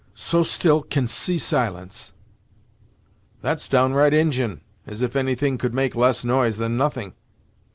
[0.15, 2.13] So still, can see silence!"
[3.43, 7.13] "That's downright Injin as if any thing could make less noise than nothing!